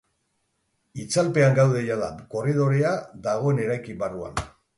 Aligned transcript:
Itzalpean 1.03 1.53
gaude 1.59 1.83
jada, 1.89 2.09
korridorea 2.33 2.95
dagoen 3.29 3.63
eraikin 3.69 4.03
barruan. 4.03 4.45